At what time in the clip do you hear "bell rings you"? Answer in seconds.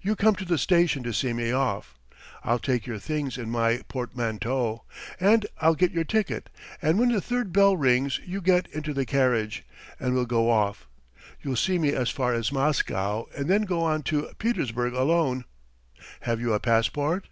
7.52-8.40